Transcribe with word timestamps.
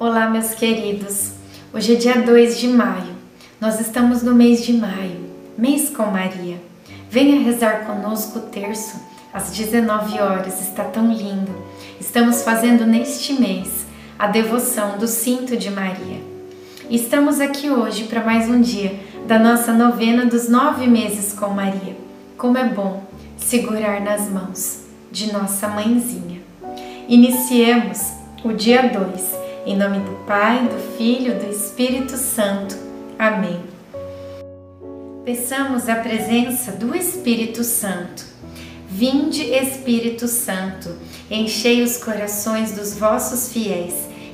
Olá, 0.00 0.30
meus 0.30 0.54
queridos. 0.54 1.32
Hoje 1.74 1.94
é 1.94 1.96
dia 1.96 2.22
2 2.22 2.58
de 2.58 2.68
maio. 2.68 3.14
Nós 3.60 3.78
estamos 3.78 4.22
no 4.22 4.34
mês 4.34 4.64
de 4.64 4.72
maio, 4.72 5.28
mês 5.58 5.90
com 5.90 6.06
Maria. 6.06 6.60
Venha 7.10 7.40
rezar 7.40 7.84
conosco 7.84 8.38
o 8.38 8.42
terço 8.42 8.98
às 9.32 9.52
19 9.52 10.18
horas, 10.18 10.60
está 10.60 10.84
tão 10.84 11.12
lindo. 11.12 11.54
Estamos 12.00 12.42
fazendo 12.42 12.86
neste 12.86 13.34
mês 13.34 13.86
a 14.18 14.26
devoção 14.26 14.96
do 14.96 15.06
Cinto 15.06 15.56
de 15.56 15.70
Maria. 15.70 16.29
E 16.90 16.96
estamos 16.96 17.40
aqui 17.40 17.70
hoje 17.70 18.08
para 18.08 18.24
mais 18.24 18.48
um 18.48 18.60
dia 18.60 18.98
da 19.24 19.38
nossa 19.38 19.72
novena 19.72 20.26
dos 20.26 20.48
nove 20.48 20.88
meses 20.88 21.32
com 21.32 21.46
Maria. 21.50 21.96
Como 22.36 22.58
é 22.58 22.64
bom 22.64 23.04
segurar 23.36 24.00
nas 24.00 24.28
mãos 24.28 24.86
de 25.08 25.32
nossa 25.32 25.68
mãezinha. 25.68 26.40
Iniciemos 27.08 28.12
o 28.42 28.52
dia 28.52 28.88
2 28.88 29.22
em 29.66 29.76
nome 29.76 30.00
do 30.00 30.26
Pai, 30.26 30.66
do 30.66 30.96
Filho, 30.96 31.38
do 31.38 31.48
Espírito 31.48 32.16
Santo. 32.16 32.76
Amém. 33.16 33.60
Peçamos 35.24 35.88
a 35.88 35.94
presença 35.94 36.72
do 36.72 36.92
Espírito 36.92 37.62
Santo. 37.62 38.24
Vinde, 38.88 39.44
Espírito 39.44 40.26
Santo, 40.26 40.90
enchei 41.30 41.84
os 41.84 41.98
corações 41.98 42.72
dos 42.72 42.98
vossos 42.98 43.52
fiéis 43.52 44.09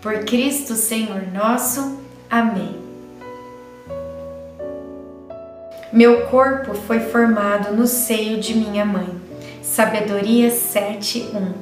Por 0.00 0.24
Cristo 0.24 0.74
Senhor 0.74 1.26
nosso. 1.32 1.98
Amém. 2.30 2.78
Meu 5.92 6.26
corpo 6.26 6.72
foi 6.72 7.00
formado 7.00 7.74
no 7.74 7.84
seio 7.84 8.38
de 8.38 8.54
minha 8.54 8.84
mãe. 8.84 9.08
Sabedoria 9.60 10.50
7:1 10.50 11.52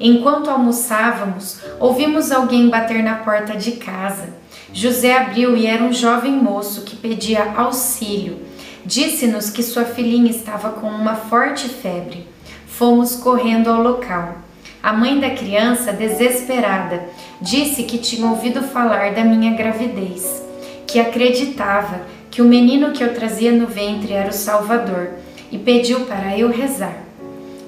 Enquanto 0.00 0.48
almoçávamos, 0.48 1.60
ouvimos 1.78 2.32
alguém 2.32 2.70
bater 2.70 3.02
na 3.02 3.16
porta 3.16 3.54
de 3.54 3.72
casa. 3.72 4.30
José 4.72 5.14
abriu 5.14 5.54
e 5.54 5.66
era 5.66 5.84
um 5.84 5.92
jovem 5.92 6.32
moço 6.32 6.82
que 6.82 6.96
pedia 6.96 7.52
auxílio. 7.54 8.38
Disse-nos 8.82 9.50
que 9.50 9.62
sua 9.62 9.84
filhinha 9.84 10.30
estava 10.30 10.70
com 10.70 10.88
uma 10.88 11.16
forte 11.16 11.68
febre. 11.68 12.26
Fomos 12.66 13.16
correndo 13.16 13.68
ao 13.68 13.82
local. 13.82 14.47
A 14.82 14.92
mãe 14.92 15.18
da 15.18 15.30
criança, 15.30 15.92
desesperada, 15.92 17.02
disse 17.40 17.82
que 17.82 17.98
tinha 17.98 18.28
ouvido 18.28 18.62
falar 18.62 19.12
da 19.12 19.24
minha 19.24 19.54
gravidez, 19.54 20.42
que 20.86 21.00
acreditava 21.00 22.00
que 22.30 22.40
o 22.40 22.44
menino 22.44 22.92
que 22.92 23.02
eu 23.02 23.12
trazia 23.12 23.52
no 23.52 23.66
ventre 23.66 24.12
era 24.12 24.30
o 24.30 24.32
Salvador 24.32 25.10
e 25.50 25.58
pediu 25.58 26.00
para 26.06 26.38
eu 26.38 26.50
rezar. 26.50 26.96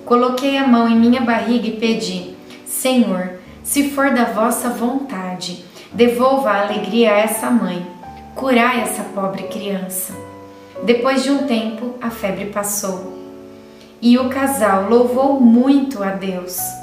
Coloquei 0.05 0.56
a 0.56 0.67
mão 0.67 0.89
em 0.89 0.95
minha 0.95 1.20
barriga 1.20 1.67
e 1.67 1.77
pedi: 1.77 2.35
Senhor, 2.64 3.33
se 3.62 3.90
for 3.90 4.11
da 4.11 4.24
vossa 4.24 4.70
vontade, 4.70 5.64
devolva 5.92 6.51
a 6.51 6.62
alegria 6.62 7.12
a 7.12 7.18
essa 7.18 7.51
mãe, 7.51 7.85
curai 8.35 8.80
essa 8.80 9.02
pobre 9.02 9.45
criança. 9.45 10.12
Depois 10.85 11.23
de 11.23 11.30
um 11.30 11.46
tempo, 11.46 11.95
a 12.01 12.11
febre 12.11 12.46
passou 12.46 13.20
e 14.01 14.17
o 14.18 14.29
casal 14.29 14.89
louvou 14.89 15.40
muito 15.40 16.02
a 16.02 16.11
Deus. 16.11 16.80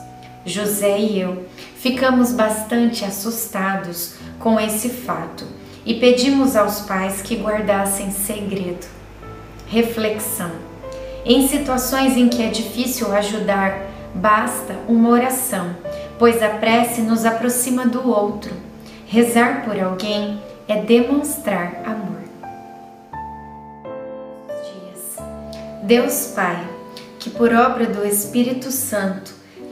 José 0.47 0.97
e 0.97 1.19
eu 1.19 1.45
ficamos 1.75 2.31
bastante 2.31 3.03
assustados 3.03 4.15
com 4.39 4.57
esse 4.59 4.89
fato 4.89 5.45
e 5.85 5.95
pedimos 5.95 6.55
aos 6.55 6.81
pais 6.81 7.21
que 7.21 7.35
guardassem 7.35 8.11
segredo. 8.11 8.87
Reflexão. 9.67 10.51
Em 11.25 11.47
situações 11.47 12.15
em 12.15 12.29
que 12.29 12.41
é 12.41 12.47
difícil 12.47 13.13
ajudar, 13.13 13.85
basta 14.15 14.73
uma 14.87 15.09
oração, 15.09 15.75
pois 16.17 16.41
a 16.41 16.49
prece 16.49 17.01
nos 17.01 17.25
aproxima 17.25 17.85
do 17.85 18.09
outro. 18.09 18.53
Rezar 19.05 19.65
por 19.65 19.77
alguém 19.77 20.41
é 20.67 20.81
demonstrar 20.81 21.81
amor. 21.85 22.17
Deus 25.83 26.33
Pai, 26.35 26.67
que 27.17 27.29
por 27.29 27.53
obra 27.53 27.85
do 27.85 28.05
Espírito 28.05 28.71
Santo 28.71 29.33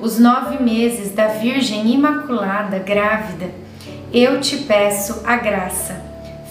os 0.00 0.18
nove 0.18 0.62
meses 0.62 1.12
da 1.12 1.28
Virgem 1.28 1.92
Imaculada 1.92 2.78
grávida, 2.78 3.50
eu 4.12 4.40
te 4.40 4.58
peço 4.58 5.22
a 5.24 5.36
graça, 5.36 6.00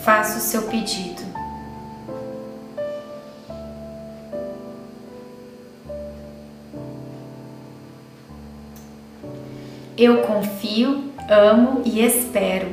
faço 0.04 0.38
o 0.38 0.42
seu 0.42 0.64
pedido. 0.64 1.24
Eu 9.98 10.24
confio, 10.24 11.06
amo 11.30 11.82
e 11.86 12.04
espero, 12.04 12.68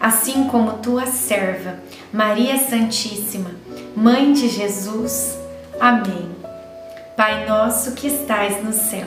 assim 0.00 0.48
como 0.48 0.78
tua 0.78 1.06
serva, 1.06 1.76
Maria 2.12 2.58
Santíssima, 2.58 3.52
Mãe 3.96 4.32
de 4.32 4.48
Jesus. 4.48 5.38
Amém. 5.78 6.30
Pai 7.16 7.46
nosso 7.46 7.92
que 7.92 8.08
estais 8.08 8.62
no 8.64 8.72
céu, 8.72 9.06